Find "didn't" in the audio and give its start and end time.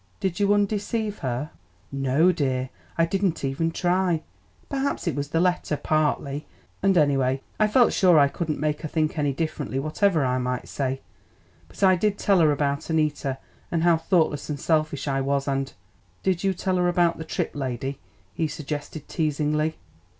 3.05-3.45